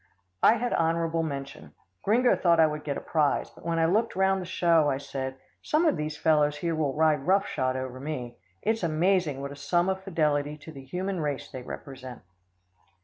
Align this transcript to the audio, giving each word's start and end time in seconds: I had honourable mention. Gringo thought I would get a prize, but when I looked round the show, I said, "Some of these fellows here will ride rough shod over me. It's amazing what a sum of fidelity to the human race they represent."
I 0.41 0.55
had 0.55 0.73
honourable 0.73 1.21
mention. 1.21 1.75
Gringo 2.01 2.35
thought 2.35 2.59
I 2.59 2.65
would 2.65 2.83
get 2.83 2.97
a 2.97 3.01
prize, 3.01 3.51
but 3.51 3.63
when 3.63 3.77
I 3.77 3.85
looked 3.85 4.15
round 4.15 4.41
the 4.41 4.47
show, 4.47 4.89
I 4.89 4.97
said, 4.97 5.35
"Some 5.61 5.85
of 5.85 5.95
these 5.95 6.17
fellows 6.17 6.57
here 6.57 6.73
will 6.73 6.95
ride 6.95 7.27
rough 7.27 7.45
shod 7.45 7.75
over 7.77 7.99
me. 7.99 8.35
It's 8.63 8.81
amazing 8.81 9.41
what 9.41 9.51
a 9.51 9.55
sum 9.55 9.89
of 9.89 10.01
fidelity 10.03 10.57
to 10.57 10.71
the 10.71 10.83
human 10.83 11.19
race 11.19 11.51
they 11.51 11.61
represent." 11.61 12.23